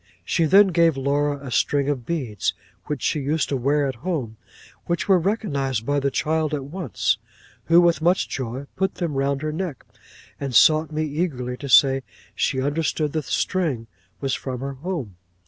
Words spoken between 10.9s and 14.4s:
me eagerly to say she understood the string was